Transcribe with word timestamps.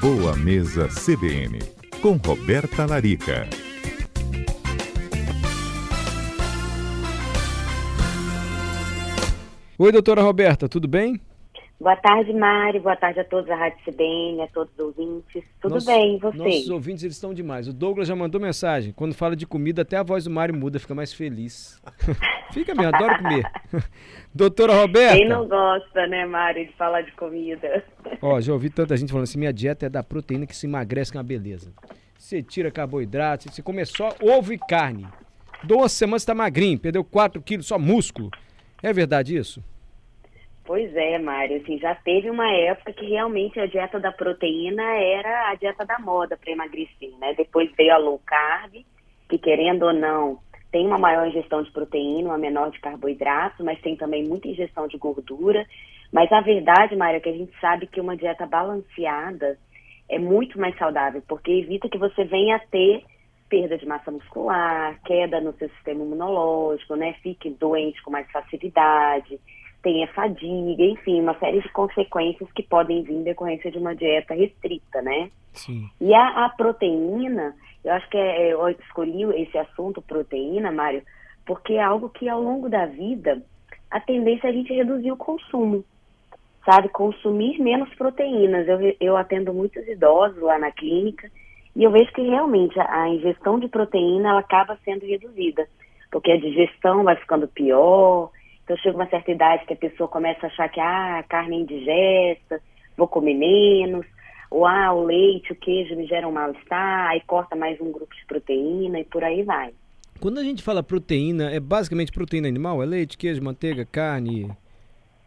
Boa 0.00 0.34
Mesa 0.34 0.88
CBN, 0.88 1.58
com 2.00 2.12
Roberta 2.12 2.86
Larica. 2.86 3.46
Oi, 9.78 9.92
doutora 9.92 10.22
Roberta, 10.22 10.66
tudo 10.70 10.88
bem? 10.88 11.20
Boa 11.80 11.96
tarde, 11.96 12.30
Mari. 12.34 12.78
Boa 12.78 12.94
tarde 12.94 13.20
a 13.20 13.24
todos 13.24 13.46
da 13.46 13.56
Rádio 13.56 13.78
CBN, 13.86 14.42
a 14.42 14.48
todos 14.48 14.70
os 14.74 14.78
ouvintes. 14.78 15.42
Tudo 15.62 15.76
Nosso, 15.76 15.86
bem, 15.86 16.16
e 16.16 16.18
vocês? 16.18 16.38
Nossos 16.38 16.68
ouvintes 16.68 17.04
eles 17.04 17.16
estão 17.16 17.32
demais. 17.32 17.68
O 17.68 17.72
Douglas 17.72 18.06
já 18.06 18.14
mandou 18.14 18.38
mensagem. 18.38 18.92
Quando 18.92 19.14
fala 19.14 19.34
de 19.34 19.46
comida, 19.46 19.80
até 19.80 19.96
a 19.96 20.02
voz 20.02 20.24
do 20.24 20.30
Mário 20.30 20.54
muda, 20.54 20.78
fica 20.78 20.94
mais 20.94 21.10
feliz. 21.10 21.80
fica 22.52 22.74
mesmo, 22.74 22.94
adoro 22.94 23.16
comer. 23.16 23.50
Doutora 24.34 24.74
Roberta. 24.74 25.16
Quem 25.16 25.26
não 25.26 25.48
gosta, 25.48 26.06
né, 26.06 26.26
Mário, 26.26 26.66
de 26.66 26.72
falar 26.74 27.00
de 27.00 27.12
comida? 27.12 27.82
Ó, 28.20 28.38
já 28.42 28.52
ouvi 28.52 28.68
tanta 28.68 28.94
gente 28.94 29.10
falando 29.10 29.24
assim: 29.24 29.38
minha 29.38 29.52
dieta 29.52 29.86
é 29.86 29.88
da 29.88 30.02
proteína 30.02 30.46
que 30.46 30.54
se 30.54 30.66
emagrece 30.66 31.10
com 31.10 31.16
é 31.16 31.22
a 31.22 31.24
beleza. 31.24 31.72
Você 32.18 32.42
tira 32.42 32.70
carboidrato, 32.70 33.50
você 33.50 33.62
come 33.62 33.82
só 33.86 34.14
ovo 34.20 34.52
e 34.52 34.58
carne. 34.58 35.08
Duas 35.64 35.92
semanas 35.92 36.20
está 36.20 36.34
magrinho, 36.34 36.78
perdeu 36.78 37.02
4 37.02 37.40
quilos, 37.40 37.66
só 37.66 37.78
músculo. 37.78 38.30
É 38.82 38.92
verdade 38.92 39.34
isso? 39.34 39.64
Pois 40.64 40.94
é, 40.94 41.18
Mário, 41.18 41.56
assim, 41.56 41.78
já 41.78 41.94
teve 41.94 42.30
uma 42.30 42.48
época 42.52 42.92
que 42.92 43.06
realmente 43.06 43.58
a 43.58 43.66
dieta 43.66 43.98
da 43.98 44.12
proteína 44.12 44.82
era 44.82 45.50
a 45.50 45.54
dieta 45.54 45.84
da 45.84 45.98
moda 45.98 46.36
para 46.36 46.52
emagrecer, 46.52 47.10
né? 47.18 47.34
Depois 47.34 47.70
veio 47.76 47.92
a 47.92 47.98
low 47.98 48.20
carb, 48.24 48.74
que 49.28 49.38
querendo 49.38 49.84
ou 49.84 49.92
não, 49.92 50.38
tem 50.70 50.86
uma 50.86 50.98
maior 50.98 51.26
ingestão 51.26 51.62
de 51.62 51.70
proteína, 51.72 52.28
uma 52.28 52.38
menor 52.38 52.70
de 52.70 52.78
carboidrato, 52.78 53.64
mas 53.64 53.80
tem 53.80 53.96
também 53.96 54.24
muita 54.24 54.48
ingestão 54.48 54.86
de 54.86 54.96
gordura. 54.96 55.66
Mas 56.12 56.30
a 56.30 56.40
verdade, 56.40 56.94
Mário, 56.94 57.16
é 57.16 57.20
que 57.20 57.28
a 57.28 57.36
gente 57.36 57.52
sabe 57.60 57.86
que 57.86 58.00
uma 58.00 58.16
dieta 58.16 58.46
balanceada 58.46 59.58
é 60.08 60.18
muito 60.18 60.58
mais 60.58 60.76
saudável, 60.76 61.22
porque 61.26 61.50
evita 61.50 61.88
que 61.88 61.98
você 61.98 62.24
venha 62.24 62.56
a 62.56 62.60
ter 62.60 63.04
perda 63.48 63.76
de 63.76 63.86
massa 63.86 64.12
muscular, 64.12 65.00
queda 65.04 65.40
no 65.40 65.52
seu 65.54 65.68
sistema 65.70 66.04
imunológico, 66.04 66.94
né? 66.94 67.14
Fique 67.20 67.50
doente 67.50 68.00
com 68.02 68.10
mais 68.10 68.30
facilidade 68.30 69.40
tem 69.82 70.04
a 70.04 70.08
fadiga, 70.08 70.82
enfim, 70.82 71.20
uma 71.20 71.38
série 71.38 71.60
de 71.60 71.68
consequências 71.70 72.50
que 72.52 72.62
podem 72.62 73.02
vir 73.02 73.14
em 73.14 73.22
decorrência 73.22 73.70
de 73.70 73.78
uma 73.78 73.94
dieta 73.94 74.34
restrita, 74.34 75.00
né? 75.02 75.30
Sim. 75.52 75.88
E 76.00 76.14
a, 76.14 76.44
a 76.44 76.48
proteína, 76.50 77.54
eu 77.84 77.92
acho 77.92 78.08
que 78.10 78.16
é, 78.16 78.52
eu 78.52 78.68
escolhi 78.68 79.24
esse 79.42 79.56
assunto, 79.56 80.02
proteína, 80.02 80.70
Mário, 80.70 81.02
porque 81.46 81.74
é 81.74 81.82
algo 81.82 82.08
que 82.10 82.28
ao 82.28 82.42
longo 82.42 82.68
da 82.68 82.86
vida 82.86 83.42
a 83.90 83.98
tendência 83.98 84.46
é 84.46 84.50
a 84.50 84.52
gente 84.52 84.72
reduzir 84.72 85.10
o 85.10 85.16
consumo, 85.16 85.84
sabe? 86.64 86.88
Consumir 86.90 87.58
menos 87.58 87.92
proteínas. 87.94 88.68
Eu, 88.68 88.78
eu 89.00 89.16
atendo 89.16 89.52
muitos 89.52 89.86
idosos 89.88 90.40
lá 90.42 90.58
na 90.58 90.70
clínica 90.70 91.30
e 91.74 91.82
eu 91.82 91.90
vejo 91.90 92.12
que 92.12 92.22
realmente 92.22 92.78
a, 92.78 93.02
a 93.02 93.08
ingestão 93.08 93.58
de 93.58 93.68
proteína 93.68 94.30
ela 94.30 94.40
acaba 94.40 94.78
sendo 94.84 95.06
reduzida, 95.06 95.66
porque 96.10 96.30
a 96.30 96.38
digestão 96.38 97.02
vai 97.02 97.16
ficando 97.16 97.48
pior, 97.48 98.30
então 98.70 98.78
chega 98.78 98.96
uma 98.96 99.08
certa 99.08 99.32
idade 99.32 99.66
que 99.66 99.72
a 99.72 99.76
pessoa 99.76 100.08
começa 100.08 100.46
a 100.46 100.48
achar 100.48 100.68
que 100.68 100.78
ah, 100.78 101.18
a 101.18 101.22
carne 101.24 101.56
é 101.56 101.58
indigesta, 101.58 102.62
vou 102.96 103.08
comer 103.08 103.34
menos, 103.34 104.06
ou 104.48 104.64
ah, 104.64 104.92
o 104.92 105.06
leite, 105.06 105.50
o 105.50 105.56
queijo 105.56 105.96
me 105.96 106.06
geram 106.06 106.28
um 106.28 106.32
mal-estar, 106.32 107.08
aí 107.08 107.20
corta 107.26 107.56
mais 107.56 107.80
um 107.80 107.90
grupo 107.90 108.14
de 108.14 108.24
proteína 108.26 109.00
e 109.00 109.04
por 109.04 109.24
aí 109.24 109.42
vai. 109.42 109.72
Quando 110.20 110.38
a 110.38 110.44
gente 110.44 110.62
fala 110.62 110.84
proteína, 110.84 111.50
é 111.50 111.58
basicamente 111.58 112.12
proteína 112.12 112.46
animal? 112.46 112.80
É 112.80 112.86
leite, 112.86 113.18
queijo, 113.18 113.42
manteiga, 113.42 113.84
carne? 113.84 114.48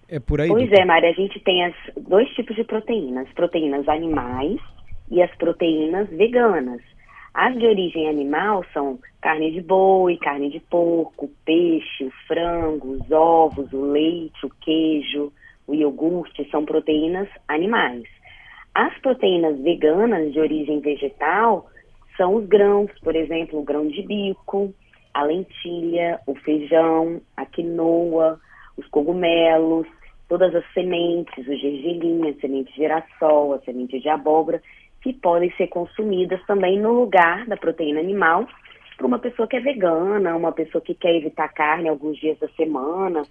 É 0.07 0.21
por 0.21 0.39
aí? 0.39 0.47
Pois 0.47 0.71
é, 0.71 0.85
Maria, 0.85 1.09
a 1.09 1.13
gente 1.13 1.37
tem 1.41 1.65
as 1.65 1.75
dois 1.97 2.29
tipos 2.35 2.55
de 2.55 2.63
proteínas, 2.63 3.27
proteínas 3.33 3.89
animais 3.89 4.61
e 5.11 5.21
as 5.21 5.35
proteínas 5.35 6.09
veganas. 6.11 6.79
As 7.33 7.57
de 7.57 7.65
origem 7.65 8.07
animal 8.07 8.63
são 8.71 8.99
carne 9.19 9.51
de 9.51 9.61
boi, 9.61 10.17
carne 10.17 10.51
de 10.51 10.59
porco, 10.59 11.31
peixe, 11.43 12.03
o 12.03 12.11
frango, 12.27 12.91
os 12.91 13.11
ovos, 13.11 13.73
o 13.73 13.81
leite, 13.91 14.45
o 14.45 14.51
queijo, 14.61 15.33
o 15.65 15.73
iogurte, 15.73 16.47
são 16.51 16.63
proteínas 16.63 17.27
animais. 17.47 18.03
As 18.75 18.95
proteínas 18.99 19.59
veganas 19.61 20.31
de 20.31 20.39
origem 20.39 20.79
vegetal 20.79 21.67
são 22.17 22.35
os 22.35 22.45
grãos, 22.45 22.91
por 23.01 23.15
exemplo, 23.15 23.59
o 23.59 23.63
grão 23.63 23.87
de 23.87 24.03
bico, 24.03 24.71
a 25.11 25.23
lentilha, 25.23 26.19
o 26.27 26.35
feijão, 26.35 27.19
a 27.35 27.47
quinoa, 27.47 28.39
os 28.77 28.87
cogumelos, 28.89 29.87
todas 30.29 30.53
as 30.53 30.65
sementes, 30.73 31.47
o 31.47 31.55
gergelim, 31.55 32.29
a 32.29 32.33
semente 32.39 32.71
de 32.71 32.77
girassol, 32.77 33.53
a 33.53 33.59
semente 33.59 33.99
de 33.99 34.09
abóbora, 34.09 34.61
que 35.03 35.13
podem 35.13 35.51
ser 35.57 35.67
consumidas 35.67 36.41
também 36.47 36.79
no 36.79 36.93
lugar 36.93 37.45
da 37.45 37.57
proteína 37.57 37.99
animal 37.99 38.47
para 38.97 39.05
uma 39.05 39.19
pessoa 39.19 39.47
que 39.47 39.57
é 39.57 39.59
vegana, 39.59 40.35
uma 40.35 40.51
pessoa 40.51 40.81
que 40.81 40.93
quer 40.93 41.13
evitar 41.15 41.49
carne 41.49 41.89
alguns 41.89 42.17
dias 42.17 42.39
da 42.39 42.47
semana. 42.49 43.23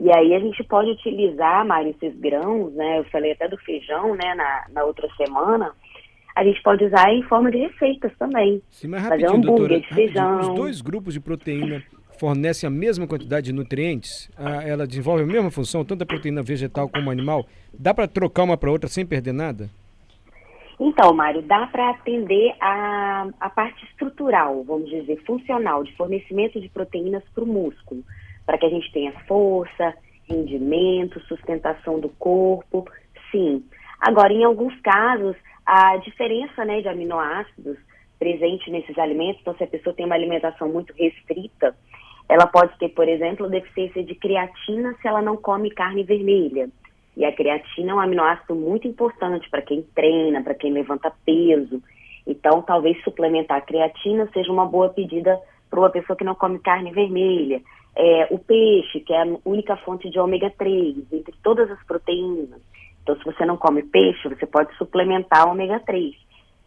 E 0.00 0.10
aí 0.10 0.34
a 0.34 0.40
gente 0.40 0.64
pode 0.64 0.90
utilizar, 0.90 1.64
Mário, 1.64 1.90
esses 1.90 2.18
grãos, 2.18 2.72
né? 2.74 2.98
Eu 2.98 3.04
falei 3.04 3.32
até 3.32 3.46
do 3.46 3.56
feijão, 3.58 4.14
né, 4.14 4.34
na, 4.34 4.64
na 4.70 4.84
outra 4.84 5.08
semana. 5.16 5.72
A 6.34 6.42
gente 6.42 6.60
pode 6.62 6.84
usar 6.84 7.12
em 7.12 7.22
forma 7.24 7.50
de 7.50 7.58
receitas 7.58 8.10
também. 8.18 8.62
Sim, 8.70 8.88
mas 8.88 9.06
Fazer 9.06 9.30
um 9.30 9.36
hambúrguer 9.36 9.80
de 9.80 9.94
feijão. 9.94 10.40
Os 10.40 10.54
dois 10.54 10.80
grupos 10.80 11.12
de 11.12 11.20
proteína 11.20 11.82
fornecem 12.18 12.66
a 12.66 12.70
mesma 12.70 13.06
quantidade 13.06 13.46
de 13.46 13.52
nutrientes? 13.52 14.30
Ah, 14.36 14.62
ela 14.66 14.86
desenvolve 14.86 15.22
a 15.22 15.26
mesma 15.26 15.50
função, 15.50 15.84
tanto 15.84 16.02
a 16.02 16.06
proteína 16.06 16.42
vegetal 16.42 16.88
como 16.88 17.10
animal? 17.10 17.46
Dá 17.78 17.92
para 17.92 18.08
trocar 18.08 18.44
uma 18.44 18.56
para 18.56 18.70
outra 18.70 18.88
sem 18.88 19.04
perder 19.04 19.32
nada? 19.32 19.68
Então, 20.82 21.12
Mário, 21.12 21.42
dá 21.42 21.66
para 21.66 21.90
atender 21.90 22.54
a, 22.58 23.28
a 23.38 23.50
parte 23.50 23.84
estrutural, 23.84 24.64
vamos 24.64 24.88
dizer, 24.88 25.22
funcional, 25.26 25.84
de 25.84 25.94
fornecimento 25.94 26.58
de 26.58 26.70
proteínas 26.70 27.22
para 27.34 27.44
o 27.44 27.46
músculo, 27.46 28.02
para 28.46 28.56
que 28.56 28.64
a 28.64 28.70
gente 28.70 28.90
tenha 28.90 29.12
força, 29.28 29.94
rendimento, 30.26 31.20
sustentação 31.26 32.00
do 32.00 32.08
corpo, 32.08 32.88
sim. 33.30 33.62
Agora, 34.00 34.32
em 34.32 34.42
alguns 34.42 34.74
casos, 34.80 35.36
a 35.66 35.98
diferença 35.98 36.64
né, 36.64 36.80
de 36.80 36.88
aminoácidos 36.88 37.76
presente 38.18 38.70
nesses 38.70 38.96
alimentos, 38.98 39.42
então 39.42 39.54
se 39.56 39.64
a 39.64 39.66
pessoa 39.66 39.94
tem 39.94 40.06
uma 40.06 40.14
alimentação 40.14 40.66
muito 40.70 40.94
restrita, 40.94 41.76
ela 42.26 42.46
pode 42.46 42.78
ter, 42.78 42.88
por 42.90 43.06
exemplo, 43.06 43.50
deficiência 43.50 44.02
de 44.02 44.14
creatina 44.14 44.96
se 45.02 45.06
ela 45.06 45.20
não 45.20 45.36
come 45.36 45.70
carne 45.70 46.04
vermelha. 46.04 46.70
E 47.16 47.24
a 47.24 47.32
creatina 47.32 47.92
é 47.92 47.94
um 47.94 48.00
aminoácido 48.00 48.54
muito 48.54 48.86
importante 48.86 49.48
para 49.50 49.62
quem 49.62 49.82
treina, 49.94 50.42
para 50.42 50.54
quem 50.54 50.72
levanta 50.72 51.12
peso. 51.24 51.82
Então, 52.26 52.62
talvez 52.62 53.02
suplementar 53.02 53.58
a 53.58 53.62
creatina 53.62 54.28
seja 54.32 54.52
uma 54.52 54.66
boa 54.66 54.88
pedida 54.88 55.38
para 55.68 55.80
uma 55.80 55.90
pessoa 55.90 56.16
que 56.16 56.24
não 56.24 56.34
come 56.34 56.58
carne 56.58 56.92
vermelha. 56.92 57.60
É, 57.96 58.28
o 58.30 58.38
peixe, 58.38 59.00
que 59.00 59.12
é 59.12 59.22
a 59.22 59.36
única 59.44 59.76
fonte 59.78 60.08
de 60.08 60.18
ômega 60.18 60.50
3, 60.50 61.12
entre 61.12 61.34
todas 61.42 61.70
as 61.70 61.82
proteínas. 61.84 62.60
Então, 63.02 63.16
se 63.16 63.24
você 63.24 63.44
não 63.44 63.56
come 63.56 63.82
peixe, 63.82 64.28
você 64.28 64.46
pode 64.46 64.74
suplementar 64.76 65.48
ômega 65.48 65.80
3. 65.80 66.14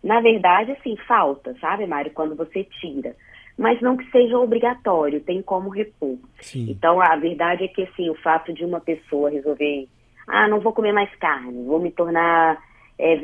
Na 0.04 0.20
verdade, 0.20 0.72
assim, 0.72 0.98
falta, 1.08 1.56
sabe, 1.62 1.86
Mário, 1.86 2.12
quando 2.12 2.36
você 2.36 2.66
tira. 2.66 3.16
Mas 3.58 3.80
não 3.82 3.96
que 3.96 4.10
seja 4.12 4.38
obrigatório, 4.38 5.22
tem 5.22 5.42
como 5.42 5.70
repor. 5.70 6.18
Sim. 6.42 6.70
Então, 6.70 7.00
a 7.00 7.16
verdade 7.16 7.64
é 7.64 7.68
que, 7.68 7.84
assim, 7.84 8.10
o 8.10 8.16
fato 8.16 8.52
de 8.52 8.66
uma 8.66 8.82
pessoa 8.82 9.30
resolver 9.30 9.88
ah, 10.28 10.48
não 10.48 10.60
vou 10.60 10.74
comer 10.74 10.94
mais 10.94 11.14
carne, 11.16 11.66
vou 11.66 11.80
me 11.80 11.92
tornar 11.92 12.62
é. 12.98 13.20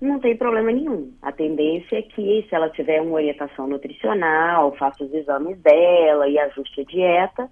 Não 0.00 0.20
tem 0.20 0.36
problema 0.36 0.70
nenhum. 0.70 1.12
A 1.20 1.32
tendência 1.32 1.96
é 1.96 2.02
que, 2.02 2.46
se 2.48 2.54
ela 2.54 2.70
tiver 2.70 3.00
uma 3.00 3.14
orientação 3.14 3.66
nutricional, 3.66 4.74
faça 4.76 5.02
os 5.02 5.12
exames 5.12 5.58
dela 5.58 6.28
e 6.28 6.38
ajuste 6.38 6.82
a 6.82 6.84
dieta, 6.84 7.50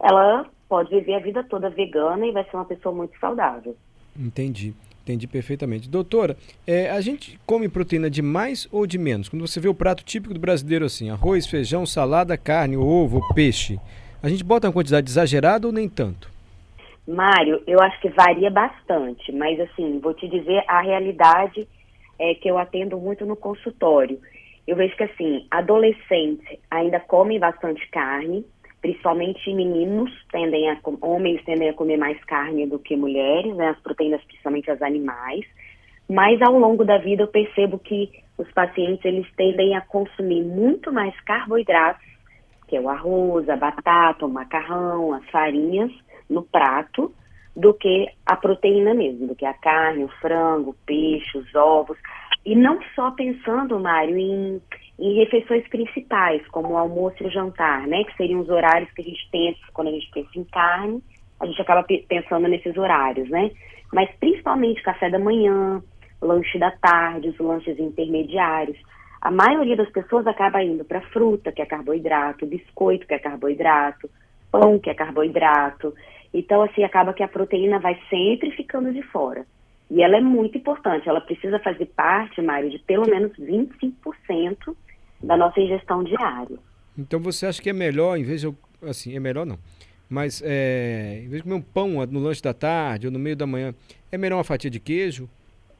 ela 0.00 0.46
pode 0.68 0.90
viver 0.90 1.14
a 1.14 1.20
vida 1.20 1.42
toda 1.42 1.70
vegana 1.70 2.24
e 2.26 2.32
vai 2.32 2.44
ser 2.44 2.56
uma 2.56 2.64
pessoa 2.64 2.94
muito 2.94 3.18
saudável. 3.18 3.76
Entendi. 4.16 4.74
Entendi 5.02 5.26
perfeitamente. 5.26 5.88
Doutora, 5.88 6.36
é, 6.66 6.90
a 6.90 7.00
gente 7.00 7.40
come 7.46 7.66
proteína 7.66 8.10
de 8.10 8.20
mais 8.20 8.68
ou 8.70 8.86
de 8.86 8.98
menos? 8.98 9.28
Quando 9.28 9.46
você 9.46 9.58
vê 9.58 9.66
o 9.66 9.74
prato 9.74 10.04
típico 10.04 10.34
do 10.34 10.40
brasileiro 10.40 10.84
assim, 10.84 11.08
arroz, 11.08 11.46
feijão, 11.46 11.86
salada, 11.86 12.36
carne, 12.36 12.76
ovo, 12.76 13.26
peixe, 13.34 13.80
a 14.22 14.28
gente 14.28 14.44
bota 14.44 14.66
uma 14.66 14.72
quantidade 14.72 15.10
exagerada 15.10 15.66
ou 15.66 15.72
nem 15.72 15.88
tanto? 15.88 16.30
Mário, 17.08 17.62
eu 17.66 17.80
acho 17.80 17.98
que 18.02 18.10
varia 18.10 18.50
bastante, 18.50 19.32
mas 19.32 19.58
assim, 19.58 19.98
vou 19.98 20.12
te 20.12 20.28
dizer 20.28 20.62
a 20.68 20.82
realidade 20.82 21.66
é 22.18 22.34
que 22.34 22.50
eu 22.50 22.58
atendo 22.58 22.98
muito 22.98 23.24
no 23.24 23.34
consultório. 23.34 24.20
Eu 24.66 24.76
vejo 24.76 24.94
que 24.94 25.04
assim, 25.04 25.46
adolescentes 25.50 26.58
ainda 26.70 27.00
comem 27.00 27.38
bastante 27.38 27.88
carne, 27.88 28.44
principalmente 28.82 29.50
meninos 29.54 30.10
tendem 30.30 30.70
a 30.70 30.78
homens 31.00 31.42
tendem 31.46 31.70
a 31.70 31.72
comer 31.72 31.96
mais 31.96 32.22
carne 32.24 32.66
do 32.66 32.78
que 32.78 32.94
mulheres, 32.94 33.56
né, 33.56 33.68
as 33.68 33.80
proteínas 33.80 34.22
principalmente 34.24 34.70
as 34.70 34.82
animais. 34.82 35.46
Mas 36.10 36.42
ao 36.42 36.58
longo 36.58 36.84
da 36.84 36.98
vida 36.98 37.22
eu 37.22 37.28
percebo 37.28 37.78
que 37.78 38.10
os 38.36 38.52
pacientes 38.52 39.02
eles 39.06 39.26
tendem 39.34 39.74
a 39.74 39.80
consumir 39.80 40.42
muito 40.42 40.92
mais 40.92 41.18
carboidratos, 41.22 42.06
que 42.66 42.76
é 42.76 42.80
o 42.80 42.90
arroz, 42.90 43.48
a 43.48 43.56
batata, 43.56 44.26
o 44.26 44.28
macarrão, 44.28 45.14
as 45.14 45.24
farinhas, 45.30 45.90
no 46.28 46.42
prato 46.42 47.12
do 47.56 47.74
que 47.74 48.06
a 48.24 48.36
proteína 48.36 48.94
mesmo, 48.94 49.26
do 49.26 49.34
que 49.34 49.44
a 49.44 49.54
carne, 49.54 50.04
o 50.04 50.08
frango, 50.20 50.70
o 50.70 50.76
peixe, 50.86 51.36
os 51.36 51.54
ovos. 51.54 51.98
E 52.46 52.54
não 52.54 52.78
só 52.94 53.10
pensando, 53.10 53.80
Mário, 53.80 54.16
em, 54.16 54.62
em 54.98 55.14
refeições 55.16 55.66
principais, 55.68 56.46
como 56.48 56.70
o 56.70 56.78
almoço 56.78 57.16
e 57.20 57.26
o 57.26 57.30
jantar, 57.30 57.86
né? 57.86 58.04
Que 58.04 58.16
seriam 58.16 58.40
os 58.40 58.48
horários 58.48 58.90
que 58.92 59.02
a 59.02 59.04
gente 59.04 59.28
pensa, 59.30 59.60
quando 59.72 59.88
a 59.88 59.92
gente 59.92 60.08
pensa 60.12 60.30
em 60.36 60.44
carne, 60.44 61.02
a 61.40 61.46
gente 61.46 61.60
acaba 61.60 61.84
pensando 62.08 62.48
nesses 62.48 62.76
horários, 62.76 63.28
né? 63.28 63.50
Mas 63.92 64.10
principalmente 64.20 64.82
café 64.82 65.10
da 65.10 65.18
manhã, 65.18 65.82
lanche 66.20 66.58
da 66.58 66.70
tarde, 66.70 67.28
os 67.28 67.38
lanches 67.38 67.78
intermediários. 67.78 68.76
A 69.20 69.30
maioria 69.30 69.76
das 69.76 69.90
pessoas 69.90 70.26
acaba 70.26 70.62
indo 70.62 70.84
para 70.84 71.00
fruta, 71.00 71.50
que 71.50 71.62
é 71.62 71.66
carboidrato, 71.66 72.46
biscoito, 72.46 73.06
que 73.06 73.14
é 73.14 73.18
carboidrato, 73.18 74.08
pão, 74.50 74.78
que 74.78 74.90
é 74.90 74.94
carboidrato. 74.94 75.94
Então, 76.32 76.62
assim, 76.62 76.84
acaba 76.84 77.14
que 77.14 77.22
a 77.22 77.28
proteína 77.28 77.78
vai 77.78 77.98
sempre 78.10 78.50
ficando 78.52 78.92
de 78.92 79.02
fora. 79.02 79.46
E 79.90 80.02
ela 80.02 80.18
é 80.18 80.20
muito 80.20 80.58
importante, 80.58 81.08
ela 81.08 81.20
precisa 81.20 81.58
fazer 81.60 81.86
parte, 81.86 82.42
Mário, 82.42 82.70
de 82.70 82.78
pelo 82.80 83.08
menos 83.08 83.32
25% 83.38 84.76
da 85.22 85.36
nossa 85.36 85.58
ingestão 85.60 86.04
diária. 86.04 86.58
Então 86.96 87.18
você 87.18 87.46
acha 87.46 87.62
que 87.62 87.70
é 87.70 87.72
melhor, 87.72 88.18
em 88.18 88.22
vez 88.22 88.42
de 88.42 88.48
eu, 88.48 88.56
assim, 88.82 89.16
é 89.16 89.20
melhor 89.20 89.46
não, 89.46 89.58
mas 90.08 90.42
é, 90.44 91.22
em 91.24 91.28
vez 91.28 91.36
de 91.36 91.42
comer 91.44 91.54
um 91.54 91.62
pão 91.62 92.06
no 92.06 92.20
lanche 92.20 92.42
da 92.42 92.52
tarde 92.52 93.06
ou 93.06 93.12
no 93.12 93.18
meio 93.18 93.36
da 93.36 93.46
manhã, 93.46 93.74
é 94.12 94.18
melhor 94.18 94.36
uma 94.36 94.44
fatia 94.44 94.70
de 94.70 94.78
queijo 94.78 95.28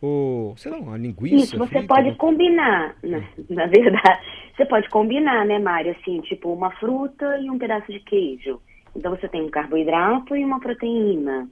ou, 0.00 0.56
sei 0.56 0.70
lá, 0.70 0.78
uma 0.78 0.96
linguiça? 0.96 1.44
Isso, 1.44 1.58
você 1.58 1.78
frita, 1.78 1.86
pode 1.86 2.08
né? 2.08 2.14
combinar, 2.16 2.96
na, 3.02 3.18
na 3.50 3.66
verdade, 3.66 4.20
você 4.56 4.64
pode 4.64 4.88
combinar, 4.88 5.44
né, 5.44 5.58
Mário, 5.58 5.94
assim, 6.00 6.20
tipo 6.22 6.52
uma 6.52 6.70
fruta 6.72 7.38
e 7.38 7.50
um 7.50 7.58
pedaço 7.58 7.92
de 7.92 8.00
queijo. 8.00 8.60
Então 8.98 9.14
você 9.14 9.28
tem 9.28 9.42
um 9.42 9.48
carboidrato 9.48 10.36
e 10.36 10.44
uma 10.44 10.58
proteína. 10.58 11.48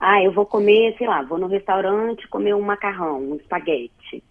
Ah, 0.00 0.22
eu 0.22 0.32
vou 0.32 0.46
comer, 0.46 0.94
sei 0.96 1.06
lá, 1.06 1.22
vou 1.22 1.38
no 1.38 1.46
restaurante 1.46 2.26
comer 2.28 2.54
um 2.54 2.62
macarrão, 2.62 3.20
um 3.20 3.36
espaguete. 3.36 4.24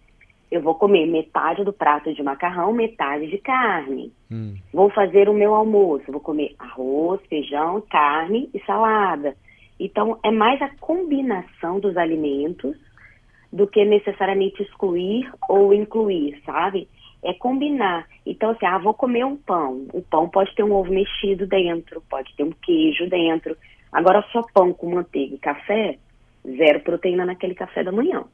Eu 0.50 0.60
vou 0.60 0.74
comer 0.74 1.06
metade 1.06 1.64
do 1.64 1.72
prato 1.72 2.12
de 2.12 2.22
macarrão, 2.22 2.72
metade 2.72 3.28
de 3.28 3.38
carne. 3.38 4.12
Hum. 4.30 4.54
Vou 4.72 4.90
fazer 4.90 5.28
o 5.28 5.34
meu 5.34 5.54
almoço, 5.54 6.10
vou 6.10 6.20
comer 6.20 6.54
arroz, 6.58 7.20
feijão, 7.28 7.82
carne 7.88 8.50
e 8.52 8.60
salada. 8.64 9.36
Então, 9.78 10.18
é 10.24 10.30
mais 10.30 10.60
a 10.62 10.70
combinação 10.80 11.78
dos 11.78 11.96
alimentos 11.96 12.76
do 13.52 13.66
que 13.66 13.84
necessariamente 13.84 14.62
excluir 14.62 15.30
ou 15.48 15.72
incluir, 15.72 16.40
sabe? 16.44 16.88
É 17.22 17.32
combinar. 17.34 18.06
Então, 18.24 18.50
assim, 18.50 18.66
ah, 18.66 18.78
vou 18.78 18.94
comer 18.94 19.24
um 19.24 19.36
pão. 19.36 19.86
O 19.92 20.02
pão 20.02 20.28
pode 20.28 20.54
ter 20.54 20.62
um 20.62 20.72
ovo 20.72 20.90
mexido 20.90 21.46
dentro, 21.46 22.02
pode 22.08 22.34
ter 22.36 22.44
um 22.44 22.52
queijo 22.52 23.08
dentro. 23.08 23.56
Agora, 23.90 24.24
só 24.32 24.42
pão 24.54 24.72
com 24.72 24.94
manteiga 24.94 25.34
e 25.34 25.38
café, 25.38 25.98
zero 26.46 26.80
proteína 26.80 27.24
naquele 27.24 27.54
café 27.54 27.82
da 27.82 27.90
manhã. 27.90 28.24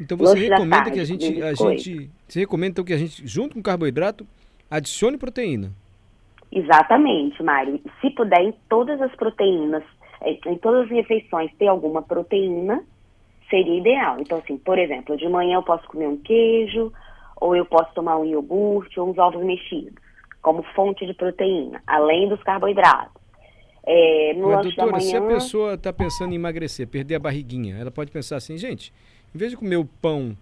Então 0.00 0.16
você 0.16 0.38
recomenda 0.38 0.76
tarde, 0.76 0.92
que 0.92 1.00
a 1.00 1.04
gente, 1.04 1.42
a 1.42 1.54
gente, 1.54 2.10
você 2.26 2.40
recomenda 2.40 2.70
então 2.72 2.84
que 2.84 2.92
a 2.92 2.96
gente, 2.96 3.26
junto 3.26 3.54
com 3.54 3.62
carboidrato, 3.62 4.26
adicione 4.70 5.18
proteína. 5.18 5.72
Exatamente, 6.50 7.42
Mário. 7.42 7.80
Se 8.00 8.10
puder, 8.10 8.40
em 8.40 8.54
todas 8.68 9.00
as 9.02 9.14
proteínas, 9.16 9.82
eh, 10.22 10.38
em 10.46 10.56
todas 10.58 10.84
as 10.84 10.90
refeições, 10.90 11.50
ter 11.58 11.66
alguma 11.66 12.00
proteína, 12.00 12.82
seria 13.50 13.78
ideal. 13.78 14.18
Então, 14.20 14.38
assim, 14.38 14.56
por 14.56 14.78
exemplo, 14.78 15.16
de 15.16 15.28
manhã 15.28 15.56
eu 15.56 15.62
posso 15.62 15.86
comer 15.88 16.06
um 16.06 16.16
queijo, 16.16 16.92
ou 17.40 17.56
eu 17.56 17.64
posso 17.64 17.92
tomar 17.94 18.18
um 18.18 18.24
iogurte, 18.24 18.98
ou 18.98 19.10
uns 19.10 19.18
ovos 19.18 19.44
mexidos, 19.44 19.94
como 20.42 20.62
fonte 20.74 21.06
de 21.06 21.14
proteína, 21.14 21.82
além 21.86 22.28
dos 22.28 22.42
carboidratos. 22.42 23.18
É, 23.86 24.34
no 24.34 24.48
Mas, 24.48 24.66
doutora, 24.66 25.00
se 25.00 25.16
a 25.16 25.20
manhã, 25.20 25.34
pessoa 25.34 25.74
está 25.74 25.92
pensando 25.92 26.32
em 26.32 26.36
emagrecer, 26.36 26.86
perder 26.86 27.14
a 27.14 27.18
barriguinha, 27.18 27.76
ela 27.76 27.90
pode 27.90 28.10
pensar 28.10 28.36
assim, 28.36 28.58
gente, 28.58 28.92
em 29.34 29.38
vez 29.38 29.50
de 29.50 29.56
comer 29.56 29.76
o 29.76 29.84
pão 29.84 30.36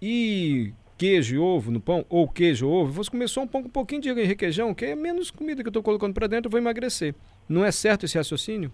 e 0.00 0.72
queijo 0.98 1.34
e 1.34 1.38
ovo 1.38 1.70
no 1.70 1.80
pão, 1.80 2.04
ou 2.08 2.28
queijo 2.28 2.66
e 2.66 2.68
ovo, 2.68 2.92
vou 2.92 3.04
comer 3.10 3.28
só 3.28 3.42
um 3.42 3.46
pão 3.46 3.62
com 3.62 3.68
um 3.68 3.72
pouquinho 3.72 4.02
de 4.02 4.12
requeijão, 4.12 4.74
que 4.74 4.84
é 4.84 4.94
menos 4.94 5.30
comida 5.30 5.62
que 5.62 5.68
eu 5.68 5.70
estou 5.70 5.82
colocando 5.82 6.12
para 6.12 6.26
dentro, 6.26 6.48
eu 6.48 6.50
vou 6.50 6.60
emagrecer. 6.60 7.14
Não 7.48 7.64
é 7.64 7.70
certo 7.70 8.04
esse 8.04 8.18
raciocínio? 8.18 8.70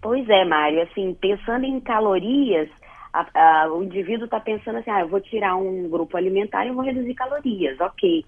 Pois 0.00 0.28
é, 0.28 0.44
Mário, 0.44 0.82
assim, 0.82 1.16
pensando 1.18 1.64
em 1.64 1.80
calorias, 1.80 2.68
a- 3.14 3.62
a- 3.62 3.72
o 3.72 3.84
indivíduo 3.84 4.24
está 4.24 4.40
pensando 4.40 4.78
assim, 4.78 4.90
ah, 4.90 5.02
eu 5.02 5.08
vou 5.08 5.20
tirar 5.20 5.54
um 5.54 5.88
grupo 5.88 6.16
alimentar 6.16 6.66
e 6.66 6.72
vou 6.72 6.84
reduzir 6.84 7.14
calorias, 7.14 7.78
ok. 7.80 8.24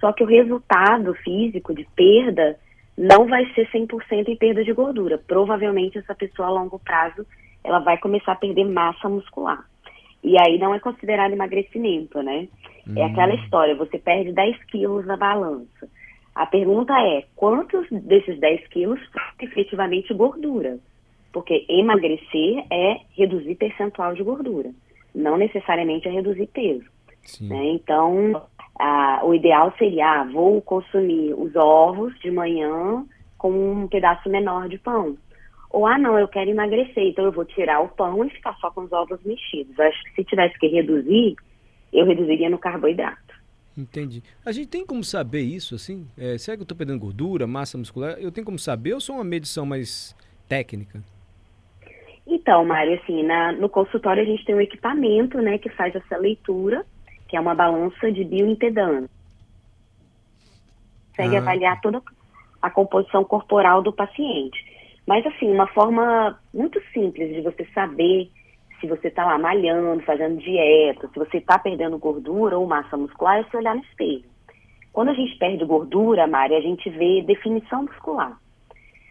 Só 0.00 0.12
que 0.12 0.22
o 0.22 0.26
resultado 0.26 1.12
físico 1.14 1.74
de 1.74 1.84
perda 1.96 2.56
não 2.96 3.26
vai 3.26 3.44
ser 3.52 3.68
100% 3.70 4.28
em 4.28 4.36
perda 4.36 4.62
de 4.62 4.72
gordura. 4.72 5.18
Provavelmente 5.18 5.98
essa 5.98 6.14
pessoa 6.14 6.46
a 6.46 6.52
longo 6.52 6.78
prazo, 6.78 7.26
ela 7.64 7.80
vai 7.80 7.98
começar 7.98 8.32
a 8.32 8.36
perder 8.36 8.64
massa 8.64 9.08
muscular. 9.08 9.64
E 10.22 10.36
aí 10.40 10.56
não 10.58 10.72
é 10.72 10.78
considerado 10.78 11.32
emagrecimento, 11.32 12.22
né? 12.22 12.46
É 12.96 13.04
aquela 13.04 13.34
história, 13.34 13.74
você 13.74 13.98
perde 13.98 14.32
10 14.32 14.56
quilos 14.64 15.04
na 15.04 15.16
balança. 15.16 15.88
A 16.34 16.46
pergunta 16.46 16.94
é, 17.00 17.24
quantos 17.34 17.86
desses 17.90 18.38
10 18.38 18.66
quilos 18.68 19.00
são 19.10 19.22
efetivamente 19.40 20.14
gordura? 20.14 20.78
Porque 21.32 21.66
emagrecer 21.68 22.64
é 22.70 23.00
reduzir 23.16 23.54
percentual 23.54 24.14
de 24.14 24.22
gordura, 24.22 24.70
não 25.14 25.36
necessariamente 25.36 26.08
é 26.08 26.10
reduzir 26.10 26.46
peso. 26.46 26.86
Né? 27.40 27.72
Então, 27.72 28.42
ah, 28.78 29.20
o 29.24 29.34
ideal 29.34 29.74
seria, 29.78 30.20
ah, 30.20 30.24
vou 30.24 30.62
consumir 30.62 31.34
os 31.34 31.54
ovos 31.56 32.18
de 32.20 32.30
manhã 32.30 33.04
com 33.36 33.50
um 33.50 33.88
pedaço 33.88 34.28
menor 34.28 34.68
de 34.68 34.78
pão. 34.78 35.16
Ou, 35.70 35.86
ah, 35.86 35.98
não, 35.98 36.18
eu 36.18 36.26
quero 36.26 36.50
emagrecer, 36.50 37.04
então 37.04 37.24
eu 37.26 37.32
vou 37.32 37.44
tirar 37.44 37.80
o 37.80 37.88
pão 37.88 38.24
e 38.24 38.30
ficar 38.30 38.56
só 38.56 38.70
com 38.70 38.82
os 38.82 38.92
ovos 38.92 39.20
mexidos. 39.24 39.78
Acho 39.78 40.02
que 40.04 40.14
se 40.14 40.24
tivesse 40.24 40.58
que 40.58 40.66
reduzir, 40.66 41.36
eu 41.92 42.06
reduziria 42.06 42.48
no 42.48 42.58
carboidrato. 42.58 43.28
Entendi. 43.76 44.22
A 44.44 44.50
gente 44.50 44.68
tem 44.68 44.84
como 44.84 45.04
saber 45.04 45.42
isso, 45.42 45.74
assim? 45.74 46.06
É, 46.16 46.36
será 46.38 46.56
que 46.56 46.62
eu 46.62 46.64
estou 46.64 46.76
perdendo 46.76 46.98
gordura, 46.98 47.46
massa 47.46 47.78
muscular? 47.78 48.16
Eu 48.18 48.32
tenho 48.32 48.44
como 48.44 48.58
saber 48.58 48.94
ou 48.94 49.00
só 49.00 49.12
uma 49.12 49.24
medição 49.24 49.64
mais 49.64 50.16
técnica? 50.48 51.02
Então, 52.30 52.62
Mário, 52.64 53.00
assim, 53.02 53.22
na- 53.22 53.52
no 53.52 53.70
consultório 53.70 54.22
a 54.22 54.26
gente 54.26 54.44
tem 54.44 54.54
um 54.54 54.60
equipamento, 54.60 55.40
né, 55.40 55.56
que 55.56 55.70
faz 55.70 55.94
essa 55.94 56.16
leitura, 56.18 56.84
que 57.26 57.36
é 57.36 57.40
uma 57.40 57.54
balança 57.54 58.12
de 58.12 58.22
bioimpedância. 58.22 59.08
Consegue 61.10 61.36
Ah. 61.36 61.40
avaliar 61.40 61.80
toda 61.80 62.02
a 62.60 62.70
composição 62.70 63.24
corporal 63.24 63.82
do 63.82 63.92
paciente. 63.92 64.62
Mas, 65.06 65.24
assim, 65.26 65.50
uma 65.50 65.66
forma 65.68 66.38
muito 66.52 66.78
simples 66.92 67.34
de 67.34 67.40
você 67.40 67.64
saber 67.74 68.28
se 68.78 68.86
você 68.86 69.08
está 69.08 69.24
lá 69.24 69.38
malhando, 69.38 70.02
fazendo 70.02 70.36
dieta, 70.36 71.08
se 71.08 71.18
você 71.18 71.38
está 71.38 71.58
perdendo 71.58 71.98
gordura 71.98 72.58
ou 72.58 72.66
massa 72.66 72.96
muscular, 72.96 73.38
é 73.38 73.44
se 73.44 73.56
olhar 73.56 73.74
no 73.74 73.82
espelho. 73.82 74.24
Quando 74.92 75.08
a 75.08 75.14
gente 75.14 75.36
perde 75.38 75.64
gordura, 75.64 76.26
Mari, 76.26 76.54
a 76.54 76.60
gente 76.60 76.90
vê 76.90 77.22
definição 77.22 77.84
muscular. 77.84 78.38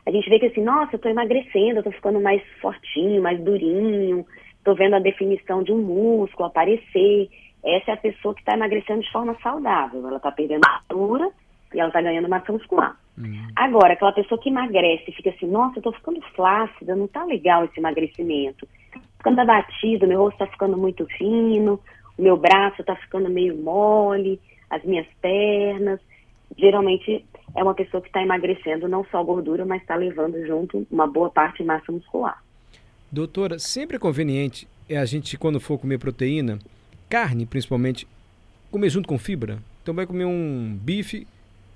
A 0.08 0.12
gente 0.12 0.30
vê 0.30 0.40
que 0.40 0.46
assim, 0.46 0.64
nossa, 0.64 0.96
eu 0.96 1.00
tô 1.00 1.10
emagrecendo, 1.10 1.80
eu 1.80 1.84
tô 1.84 1.92
ficando 1.92 2.22
mais 2.22 2.42
fortinho, 2.62 3.22
mais 3.22 3.38
durinho, 3.42 4.26
tô 4.64 4.74
vendo 4.74 4.96
a 4.96 5.00
definição 5.00 5.62
de 5.62 5.74
um 5.74 5.80
músculo 5.80 6.48
aparecer. 6.48 7.30
Essa 7.62 7.92
é 7.92 7.94
a 7.94 7.98
pessoa 7.98 8.34
que 8.34 8.40
está 8.40 8.54
emagrecendo 8.54 9.02
de 9.02 9.12
forma 9.12 9.36
saudável. 9.44 10.08
Ela 10.08 10.16
está 10.16 10.32
perdendo 10.32 10.62
gordura 10.90 11.30
e 11.74 11.80
ela 11.82 11.90
está 11.90 12.02
ganhando 12.02 12.30
massa 12.30 12.54
muscular. 12.54 12.96
Agora, 13.54 13.94
aquela 13.94 14.14
pessoa 14.14 14.40
que 14.40 14.48
emagrece 14.48 15.04
e 15.10 15.12
fica 15.12 15.30
assim, 15.32 15.46
nossa, 15.46 15.80
eu 15.80 15.84
tô 15.84 15.92
ficando 15.92 16.22
flácida, 16.34 16.96
não 16.96 17.10
tá 17.10 17.26
legal 17.26 17.66
esse 17.66 17.78
emagrecimento. 17.78 18.66
Tô 18.94 19.00
ficando 19.18 19.42
abatido, 19.42 20.08
meu 20.08 20.20
rosto 20.20 20.38
tá 20.38 20.48
ficando 20.48 20.78
muito 20.78 21.06
fino, 21.18 21.82
o 22.18 22.22
meu 22.22 22.38
braço 22.38 22.82
tá 22.82 22.96
ficando 22.96 23.30
meio 23.30 23.58
mole, 23.58 24.40
as 24.70 24.82
minhas 24.86 25.08
pernas. 25.22 26.00
Geralmente 26.58 27.26
é 27.56 27.64
uma 27.64 27.74
pessoa 27.74 28.02
que 28.02 28.08
está 28.08 28.22
emagrecendo 28.22 28.88
não 28.88 29.06
só 29.06 29.24
gordura, 29.24 29.66
mas 29.66 29.82
está 29.82 29.96
levando 29.96 30.46
junto 30.46 30.86
uma 30.92 31.08
boa 31.08 31.30
parte 31.30 31.58
de 31.58 31.64
massa 31.64 31.92
muscular. 31.92 32.44
Doutora, 33.12 33.58
sempre 33.58 33.96
é 33.96 34.00
conveniente 34.00 34.68
é 34.90 34.98
a 34.98 35.06
gente, 35.06 35.38
quando 35.38 35.60
for 35.60 35.78
comer 35.78 35.98
proteína, 35.98 36.60
carne 37.10 37.46
principalmente, 37.46 38.08
comer 38.72 38.90
junto 38.90 39.08
com 39.08 39.18
fibra. 39.18 39.60
Então 39.84 39.94
vai 39.94 40.06
comer 40.06 40.26
um 40.26 40.78
bife, 40.82 41.28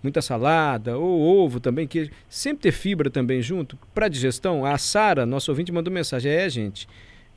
muita 0.01 0.22
salada, 0.22 0.98
ou 0.98 1.22
ovo 1.22 1.60
também, 1.60 1.88
queijo. 1.88 2.12
Sempre 2.30 2.63
ter 2.63 2.72
fibra 2.72 3.10
também 3.10 3.42
junto. 3.42 3.78
Para 3.94 4.08
digestão, 4.08 4.66
a 4.66 4.78
Sara, 4.78 5.25
nosso 5.25 5.51
ouvinte, 5.51 5.72
mandou 5.72 5.94
mensagem. 5.94 6.32
É, 6.32 6.50
gente, 6.50 6.88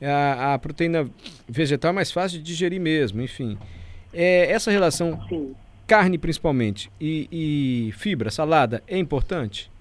a, 0.01 0.53
a 0.53 0.59
proteína 0.59 1.09
vegetal 1.47 1.89
é 1.89 1.93
mais 1.93 2.11
fácil 2.11 2.37
de 2.37 2.43
digerir 2.43 2.79
mesmo, 2.79 3.21
enfim. 3.21 3.57
É, 4.13 4.49
essa 4.51 4.71
relação 4.71 5.19
Sim. 5.27 5.53
Carne 5.87 6.17
principalmente 6.17 6.91
e, 6.99 7.27
e 7.31 7.91
fibra, 7.93 8.29
salada, 8.29 8.83
é 8.87 8.97
importante? 8.97 9.71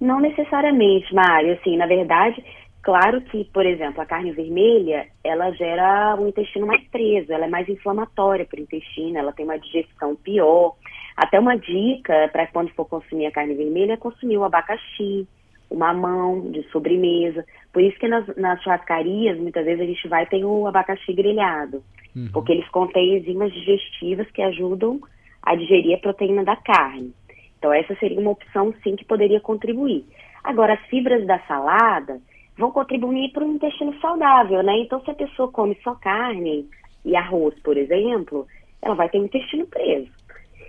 Não 0.00 0.20
necessariamente, 0.20 1.14
Mário. 1.14 1.54
Assim, 1.54 1.76
na 1.76 1.86
verdade, 1.86 2.42
claro 2.82 3.20
que, 3.22 3.44
por 3.44 3.64
exemplo, 3.64 4.00
a 4.00 4.06
carne 4.06 4.32
vermelha, 4.32 5.06
ela 5.24 5.50
gera 5.52 6.16
um 6.18 6.28
intestino 6.28 6.66
mais 6.66 6.86
preso, 6.88 7.32
ela 7.32 7.46
é 7.46 7.48
mais 7.48 7.68
inflamatória 7.68 8.44
para 8.44 8.60
o 8.60 8.62
intestino, 8.62 9.18
ela 9.18 9.32
tem 9.32 9.44
uma 9.44 9.58
digestão 9.58 10.14
pior. 10.16 10.74
Até 11.16 11.40
uma 11.40 11.56
dica 11.56 12.28
para 12.30 12.46
quando 12.48 12.70
for 12.70 12.84
consumir 12.84 13.26
a 13.26 13.32
carne 13.32 13.54
vermelha 13.54 13.94
é 13.94 13.96
consumir 13.96 14.36
o 14.36 14.44
abacaxi, 14.44 15.26
uma 15.70 15.94
mão 15.94 16.50
de 16.50 16.62
sobremesa. 16.70 17.44
Por 17.72 17.82
isso 17.82 17.98
que 17.98 18.06
nas, 18.06 18.26
nas 18.36 18.62
churrascarias, 18.62 19.38
muitas 19.38 19.64
vezes 19.64 19.80
a 19.80 19.86
gente 19.86 20.08
vai 20.08 20.24
e 20.24 20.26
tem 20.26 20.44
o 20.44 20.66
abacaxi 20.66 21.12
grelhado, 21.12 21.82
uhum. 22.16 22.28
porque 22.32 22.52
eles 22.52 22.68
contêm 22.70 23.18
enzimas 23.18 23.52
digestivas 23.52 24.30
que 24.30 24.42
ajudam 24.42 25.00
a 25.42 25.54
digerir 25.54 25.94
a 25.94 26.00
proteína 26.00 26.42
da 26.42 26.56
carne. 26.56 27.12
Então 27.58 27.72
essa 27.72 27.94
seria 27.96 28.18
uma 28.18 28.30
opção 28.30 28.74
sim 28.82 28.96
que 28.96 29.04
poderia 29.04 29.40
contribuir. 29.40 30.04
Agora 30.42 30.74
as 30.74 30.80
fibras 30.86 31.26
da 31.26 31.38
salada 31.40 32.20
vão 32.56 32.70
contribuir 32.70 33.32
para 33.32 33.44
o 33.44 33.52
intestino 33.52 33.94
saudável, 34.00 34.62
né? 34.62 34.78
Então 34.78 35.00
se 35.04 35.10
a 35.10 35.14
pessoa 35.14 35.50
come 35.50 35.76
só 35.84 35.94
carne 35.94 36.68
e 37.04 37.14
arroz, 37.14 37.54
por 37.62 37.76
exemplo, 37.76 38.46
ela 38.80 38.94
vai 38.94 39.08
ter 39.08 39.20
o 39.20 39.24
intestino 39.24 39.66
preso. 39.66 40.10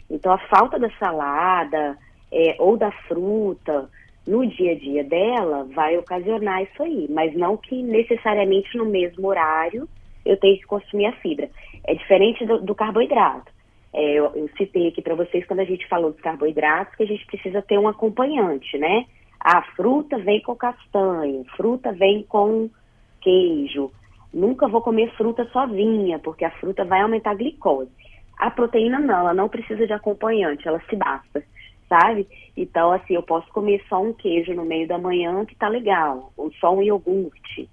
Então 0.09 0.31
a 0.31 0.37
falta 0.37 0.77
da 0.77 0.89
salada 0.97 1.97
é, 2.31 2.55
ou 2.59 2.77
da 2.77 2.91
fruta 3.07 3.89
no 4.27 4.45
dia 4.45 4.73
a 4.73 4.75
dia 4.75 5.03
dela 5.05 5.67
vai 5.73 5.97
ocasionar 5.97 6.61
isso 6.63 6.83
aí, 6.83 7.07
mas 7.09 7.33
não 7.35 7.55
que 7.55 7.81
necessariamente 7.81 8.77
no 8.77 8.85
mesmo 8.85 9.27
horário 9.27 9.87
eu 10.27 10.37
tenha 10.37 10.57
que 10.57 10.65
consumir 10.65 11.05
a 11.05 11.13
fibra. 11.13 11.49
É 11.85 11.93
diferente 11.93 12.45
do, 12.45 12.59
do 12.59 12.75
carboidrato. 12.75 13.51
É, 13.93 14.13
eu, 14.13 14.25
eu, 14.35 14.49
citei 14.57 14.87
aqui 14.87 15.01
para 15.01 15.15
vocês 15.15 15.45
quando 15.45 15.61
a 15.61 15.65
gente 15.65 15.87
falou 15.87 16.11
dos 16.11 16.21
carboidratos 16.21 16.95
que 16.95 17.03
a 17.03 17.07
gente 17.07 17.25
precisa 17.25 17.61
ter 17.61 17.77
um 17.79 17.87
acompanhante, 17.87 18.77
né? 18.77 19.05
A 19.39 19.61
fruta 19.75 20.17
vem 20.17 20.41
com 20.41 20.55
castanho, 20.55 21.45
fruta 21.55 21.91
vem 21.93 22.23
com 22.23 22.69
queijo. 23.21 23.91
Nunca 24.33 24.67
vou 24.67 24.81
comer 24.81 25.11
fruta 25.15 25.45
sozinha, 25.45 26.19
porque 26.19 26.43
a 26.43 26.51
fruta 26.51 26.83
vai 26.83 27.01
aumentar 27.01 27.31
a 27.31 27.35
glicose. 27.35 27.91
A 28.37 28.51
proteína 28.51 28.99
não, 28.99 29.19
ela 29.19 29.33
não 29.33 29.49
precisa 29.49 29.87
de 29.87 29.93
acompanhante, 29.93 30.67
ela 30.67 30.81
se 30.89 30.95
basta 30.95 31.43
sabe? 31.87 32.27
Então, 32.55 32.91
assim, 32.91 33.15
eu 33.15 33.23
posso 33.23 33.47
comer 33.51 33.83
só 33.87 34.01
um 34.01 34.13
queijo 34.13 34.53
no 34.53 34.65
meio 34.65 34.87
da 34.87 34.97
manhã, 34.97 35.45
que 35.45 35.55
tá 35.55 35.67
legal, 35.67 36.31
ou 36.37 36.51
só 36.53 36.75
um 36.75 36.81
iogurte, 36.81 37.69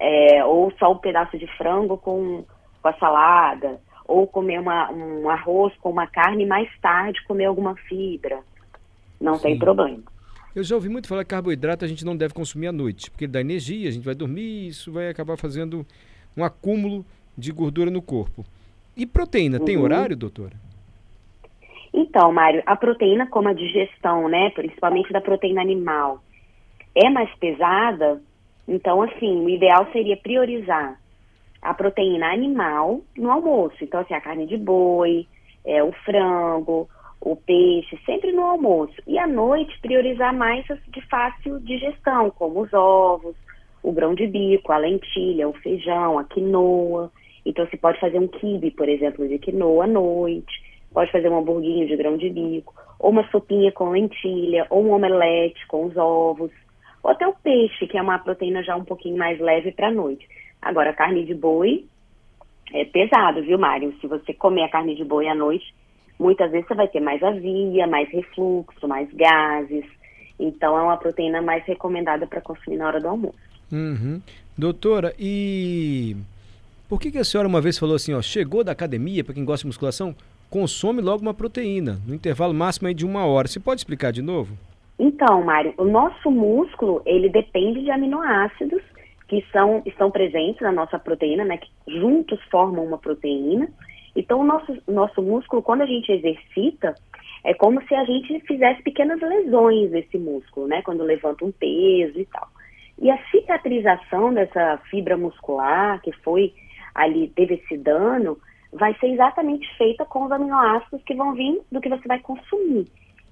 é, 0.00 0.44
ou 0.44 0.72
só 0.78 0.92
um 0.92 0.98
pedaço 0.98 1.38
de 1.38 1.46
frango 1.56 1.96
com, 1.98 2.44
com 2.82 2.88
a 2.88 2.94
salada, 2.94 3.80
ou 4.06 4.26
comer 4.26 4.60
uma, 4.60 4.90
um 4.90 5.28
arroz 5.28 5.74
com 5.80 5.90
uma 5.90 6.06
carne 6.06 6.44
e 6.44 6.46
mais 6.46 6.68
tarde 6.80 7.22
comer 7.26 7.46
alguma 7.46 7.74
fibra. 7.74 8.40
Não 9.20 9.34
Sim. 9.36 9.42
tem 9.42 9.58
problema. 9.58 10.02
Eu 10.54 10.64
já 10.64 10.74
ouvi 10.74 10.88
muito 10.88 11.08
falar 11.08 11.24
que 11.24 11.30
carboidrato 11.30 11.84
a 11.84 11.88
gente 11.88 12.04
não 12.04 12.16
deve 12.16 12.32
consumir 12.32 12.68
à 12.68 12.72
noite, 12.72 13.10
porque 13.10 13.24
ele 13.24 13.32
dá 13.32 13.40
energia, 13.40 13.88
a 13.88 13.92
gente 13.92 14.04
vai 14.04 14.14
dormir, 14.14 14.68
isso 14.68 14.90
vai 14.90 15.08
acabar 15.08 15.36
fazendo 15.36 15.86
um 16.36 16.42
acúmulo 16.42 17.04
de 17.36 17.52
gordura 17.52 17.90
no 17.90 18.00
corpo. 18.00 18.44
E 18.96 19.06
proteína, 19.06 19.58
uhum. 19.58 19.64
tem 19.64 19.76
horário, 19.76 20.16
doutora? 20.16 20.54
Então, 21.92 22.32
Mário, 22.32 22.62
a 22.66 22.76
proteína, 22.76 23.26
como 23.26 23.48
a 23.48 23.52
digestão, 23.52 24.28
né, 24.28 24.50
principalmente 24.50 25.12
da 25.12 25.20
proteína 25.20 25.60
animal, 25.60 26.22
é 26.94 27.08
mais 27.08 27.32
pesada, 27.36 28.20
então, 28.68 29.02
assim, 29.02 29.44
o 29.44 29.48
ideal 29.48 29.88
seria 29.92 30.16
priorizar 30.16 31.00
a 31.62 31.74
proteína 31.74 32.32
animal 32.32 33.00
no 33.16 33.30
almoço. 33.30 33.76
Então, 33.82 34.00
assim, 34.00 34.14
a 34.14 34.20
carne 34.20 34.46
de 34.46 34.58
boi, 34.58 35.26
é, 35.64 35.82
o 35.82 35.90
frango, 36.04 36.88
o 37.20 37.34
peixe, 37.34 37.98
sempre 38.04 38.30
no 38.30 38.42
almoço. 38.42 38.94
E 39.06 39.18
à 39.18 39.26
noite, 39.26 39.80
priorizar 39.80 40.34
mais 40.34 40.70
as 40.70 40.78
de 40.88 41.00
fácil 41.08 41.58
digestão, 41.60 42.30
como 42.30 42.60
os 42.60 42.72
ovos, 42.74 43.34
o 43.82 43.90
grão 43.90 44.14
de 44.14 44.26
bico, 44.26 44.70
a 44.70 44.76
lentilha, 44.76 45.48
o 45.48 45.54
feijão, 45.54 46.18
a 46.18 46.24
quinoa. 46.24 47.10
Então, 47.46 47.66
se 47.68 47.76
pode 47.78 47.98
fazer 47.98 48.18
um 48.18 48.28
quibe, 48.28 48.70
por 48.70 48.88
exemplo, 48.88 49.26
de 49.26 49.38
quinoa 49.38 49.84
à 49.84 49.86
noite 49.86 50.68
pode 50.92 51.12
fazer 51.12 51.28
um 51.28 51.38
hamburguinho 51.38 51.86
de 51.86 51.96
grão 51.96 52.16
de 52.16 52.28
bico, 52.30 52.74
ou 52.98 53.10
uma 53.10 53.28
sopinha 53.30 53.70
com 53.72 53.90
lentilha, 53.90 54.66
ou 54.70 54.84
um 54.84 54.92
omelete 54.92 55.66
com 55.66 55.86
os 55.86 55.96
ovos, 55.96 56.50
ou 57.02 57.10
até 57.10 57.26
o 57.26 57.34
peixe, 57.34 57.86
que 57.86 57.96
é 57.96 58.02
uma 58.02 58.18
proteína 58.18 58.62
já 58.62 58.76
um 58.76 58.84
pouquinho 58.84 59.16
mais 59.16 59.38
leve 59.40 59.72
para 59.72 59.88
a 59.88 59.92
noite. 59.92 60.26
Agora, 60.60 60.90
a 60.90 60.94
carne 60.94 61.24
de 61.24 61.34
boi 61.34 61.84
é 62.72 62.84
pesado, 62.84 63.42
viu, 63.42 63.58
Mário? 63.58 63.94
Se 64.00 64.06
você 64.06 64.34
comer 64.34 64.64
a 64.64 64.68
carne 64.68 64.94
de 64.94 65.04
boi 65.04 65.28
à 65.28 65.34
noite, 65.34 65.74
muitas 66.18 66.50
vezes 66.50 66.66
você 66.66 66.74
vai 66.74 66.88
ter 66.88 67.00
mais 67.00 67.22
azia, 67.22 67.86
mais 67.86 68.08
refluxo, 68.10 68.86
mais 68.88 69.08
gases. 69.12 69.84
Então, 70.38 70.78
é 70.78 70.82
uma 70.82 70.96
proteína 70.96 71.40
mais 71.40 71.64
recomendada 71.64 72.26
para 72.26 72.40
consumir 72.40 72.76
na 72.76 72.86
hora 72.86 73.00
do 73.00 73.08
almoço. 73.08 73.38
Uhum. 73.72 74.20
Doutora, 74.56 75.14
e 75.18 76.16
por 76.88 77.00
que, 77.00 77.10
que 77.10 77.18
a 77.18 77.24
senhora 77.24 77.48
uma 77.48 77.60
vez 77.60 77.78
falou 77.78 77.96
assim, 77.96 78.14
ó, 78.14 78.22
chegou 78.22 78.64
da 78.64 78.72
academia, 78.72 79.22
para 79.22 79.34
quem 79.34 79.44
gosta 79.44 79.62
de 79.62 79.68
musculação, 79.68 80.14
consome 80.50 81.02
logo 81.02 81.22
uma 81.22 81.34
proteína, 81.34 82.00
no 82.06 82.14
intervalo 82.14 82.54
máximo 82.54 82.92
de 82.92 83.04
uma 83.04 83.24
hora. 83.24 83.46
Você 83.46 83.60
pode 83.60 83.80
explicar 83.80 84.10
de 84.10 84.22
novo? 84.22 84.56
Então, 84.98 85.42
Mário, 85.42 85.74
o 85.78 85.84
nosso 85.84 86.30
músculo, 86.30 87.02
ele 87.06 87.28
depende 87.28 87.82
de 87.82 87.90
aminoácidos 87.90 88.82
que 89.28 89.44
são, 89.52 89.82
estão 89.86 90.10
presentes 90.10 90.60
na 90.60 90.72
nossa 90.72 90.98
proteína, 90.98 91.44
né, 91.44 91.58
que 91.58 91.70
juntos 91.86 92.42
formam 92.50 92.84
uma 92.84 92.98
proteína. 92.98 93.68
Então, 94.16 94.40
o 94.40 94.44
nosso, 94.44 94.76
nosso 94.88 95.22
músculo, 95.22 95.62
quando 95.62 95.82
a 95.82 95.86
gente 95.86 96.10
exercita, 96.10 96.94
é 97.44 97.54
como 97.54 97.80
se 97.86 97.94
a 97.94 98.04
gente 98.04 98.40
fizesse 98.40 98.82
pequenas 98.82 99.20
lesões 99.20 99.90
nesse 99.90 100.18
músculo, 100.18 100.66
né, 100.66 100.82
quando 100.82 101.04
levanta 101.04 101.44
um 101.44 101.52
peso 101.52 102.18
e 102.18 102.26
tal. 102.26 102.48
E 103.00 103.10
a 103.10 103.18
cicatrização 103.30 104.34
dessa 104.34 104.78
fibra 104.90 105.16
muscular 105.16 106.00
que 106.00 106.10
foi 106.24 106.52
ali, 106.94 107.28
teve 107.28 107.54
esse 107.54 107.76
dano, 107.76 108.36
vai 108.72 108.94
ser 108.98 109.08
exatamente 109.08 109.68
feita 109.76 110.04
com 110.04 110.24
os 110.24 110.32
aminoácidos 110.32 111.02
que 111.04 111.14
vão 111.14 111.34
vir 111.34 111.60
do 111.70 111.80
que 111.80 111.88
você 111.88 112.08
vai 112.08 112.18
consumir. 112.18 112.86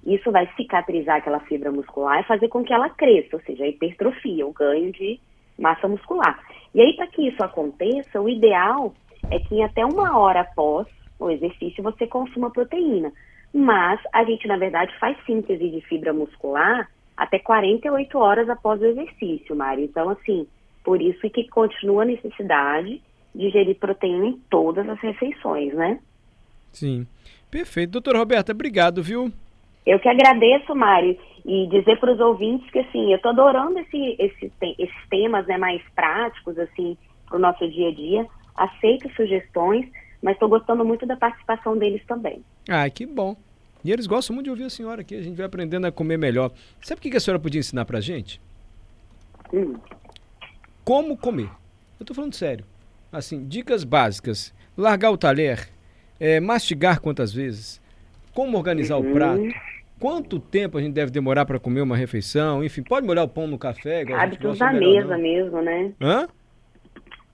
Isso 0.07 0.31
vai 0.31 0.49
cicatrizar 0.55 1.17
aquela 1.17 1.41
fibra 1.41 1.69
muscular 1.69 2.21
e 2.21 2.27
fazer 2.27 2.47
com 2.47 2.63
que 2.63 2.71
ela 2.71 2.89
cresça, 2.89 3.35
ou 3.35 3.41
seja, 3.41 3.65
a 3.65 3.67
hipertrofia, 3.67 4.47
o 4.47 4.53
ganho 4.53 4.89
de 4.93 5.19
massa 5.59 5.85
muscular. 5.85 6.39
E 6.73 6.79
aí, 6.79 6.95
para 6.95 7.07
que 7.07 7.27
isso 7.27 7.43
aconteça, 7.43 8.21
o 8.21 8.29
ideal 8.29 8.93
é 9.29 9.37
que 9.37 9.61
até 9.61 9.85
uma 9.85 10.17
hora 10.17 10.41
após 10.41 10.87
o 11.19 11.29
exercício 11.29 11.83
você 11.83 12.07
consuma 12.07 12.49
proteína. 12.49 13.11
Mas 13.53 13.99
a 14.13 14.23
gente, 14.23 14.47
na 14.47 14.55
verdade, 14.55 14.97
faz 14.97 15.17
síntese 15.25 15.69
de 15.69 15.81
fibra 15.81 16.13
muscular 16.13 16.89
até 17.17 17.37
48 17.39 18.17
horas 18.17 18.49
após 18.49 18.79
o 18.81 18.85
exercício, 18.85 19.55
Mário. 19.57 19.83
Então, 19.83 20.09
assim, 20.09 20.47
por 20.85 21.01
isso 21.01 21.29
que 21.29 21.49
continua 21.49 22.03
a 22.03 22.05
necessidade 22.05 23.01
digerir 23.35 23.75
proteína 23.75 24.27
em 24.27 24.41
todas 24.49 24.87
as 24.87 24.99
refeições, 24.99 25.73
né? 25.73 25.99
Sim. 26.71 27.05
Perfeito. 27.51 27.91
Doutora 27.91 28.19
Roberta, 28.19 28.53
obrigado, 28.53 29.03
viu? 29.03 29.31
Eu 29.87 29.99
que 29.99 30.09
agradeço, 30.09 30.75
Mário, 30.75 31.17
e 31.45 31.67
dizer 31.67 31.99
para 31.99 32.13
os 32.13 32.19
ouvintes 32.19 32.69
que, 32.69 32.79
assim, 32.79 33.11
eu 33.11 33.15
estou 33.15 33.31
adorando 33.31 33.79
esse, 33.79 34.15
esse, 34.19 34.51
esses 34.77 35.09
temas 35.09 35.47
né, 35.47 35.57
mais 35.57 35.81
práticos, 35.95 36.59
assim, 36.59 36.97
para 37.25 37.37
o 37.37 37.39
nosso 37.39 37.67
dia 37.69 37.89
a 37.89 37.93
dia. 37.93 38.27
Aceito 38.55 39.09
sugestões, 39.15 39.89
mas 40.21 40.33
estou 40.33 40.49
gostando 40.49 40.83
muito 40.83 41.05
da 41.05 41.15
participação 41.15 41.77
deles 41.77 42.01
também. 42.05 42.43
Ah, 42.69 42.89
que 42.89 43.05
bom. 43.05 43.35
E 43.85 43.91
eles 43.91 44.07
gostam 44.07 44.33
muito 44.33 44.45
de 44.45 44.51
ouvir 44.51 44.65
a 44.65 44.69
senhora 44.69 45.01
aqui, 45.01 45.15
a 45.15 45.21
gente 45.21 45.37
vai 45.37 45.45
aprendendo 45.45 45.87
a 45.87 45.91
comer 45.91 46.17
melhor. 46.17 46.51
Sabe 46.81 46.99
o 46.99 47.01
que 47.01 47.15
a 47.15 47.19
senhora 47.19 47.41
podia 47.41 47.59
ensinar 47.59 47.85
para 47.85 47.99
a 47.99 48.01
gente? 48.01 48.41
Hum. 49.53 49.75
Como 50.83 51.17
comer. 51.17 51.49
Eu 51.97 52.03
estou 52.03 52.15
falando 52.15 52.33
sério 52.33 52.65
assim, 53.11 53.45
dicas 53.45 53.83
básicas. 53.83 54.53
Largar 54.75 55.11
o 55.11 55.17
talher, 55.17 55.67
é, 56.19 56.39
mastigar 56.39 57.01
quantas 57.01 57.33
vezes, 57.33 57.81
como 58.33 58.57
organizar 58.57 58.97
uhum. 58.97 59.09
o 59.09 59.13
prato, 59.13 59.41
quanto 59.99 60.39
tempo 60.39 60.77
a 60.77 60.81
gente 60.81 60.93
deve 60.93 61.11
demorar 61.11 61.45
para 61.45 61.59
comer 61.59 61.81
uma 61.81 61.95
refeição, 61.95 62.63
enfim, 62.63 62.83
pode 62.83 63.05
molhar 63.05 63.25
o 63.25 63.27
pão 63.27 63.47
no 63.47 63.57
café. 63.57 64.01
Igual 64.01 64.19
hábitos 64.19 64.59
da 64.59 64.71
mesa 64.71 65.15
não. 65.15 65.21
mesmo, 65.21 65.61
né? 65.61 65.93
Hã? 66.01 66.27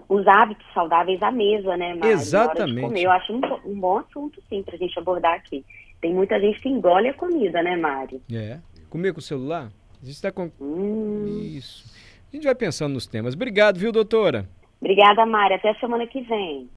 Os 0.10 0.28
hábitos 0.28 0.66
saudáveis 0.74 1.22
à 1.24 1.32
mesa, 1.32 1.76
né, 1.78 1.96
Mário? 1.96 2.12
Exatamente. 2.12 3.02
Eu 3.02 3.12
acho 3.12 3.34
um, 3.34 3.42
um 3.66 3.80
bom 3.80 3.98
assunto, 4.00 4.42
sim, 4.50 4.62
para 4.62 4.76
a 4.76 4.78
gente 4.78 4.98
abordar 5.00 5.34
aqui. 5.34 5.66
Tem 6.02 6.14
muita 6.14 6.40
gente 6.40 6.60
que 6.60 6.70
engole 6.70 7.08
a 7.08 7.14
comida, 7.14 7.64
né, 7.64 7.76
Mário? 7.76 8.22
É. 8.32 8.60
Comer 8.90 9.14
com 9.14 9.20
o 9.20 9.24
celular? 9.24 9.70
A 10.02 10.06
gente 10.06 10.16
está 10.16 10.32
com. 10.32 10.52
Hum. 10.60 11.40
Isso. 11.42 11.86
A 12.32 12.36
gente 12.36 12.44
vai 12.44 12.56
pensando 12.56 12.94
nos 12.94 13.08
temas. 13.08 13.36
Obrigado, 13.36 13.80
viu, 13.80 13.92
doutora? 13.92 14.50
Obrigada, 14.82 15.26
Mari. 15.26 15.54
Até 15.54 15.70
a 15.70 15.80
semana 15.80 16.06
que 16.06 16.20
vem. 16.22 16.70